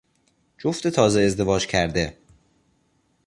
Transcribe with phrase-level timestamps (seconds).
[0.57, 2.17] جفت تازه ازدواج کرده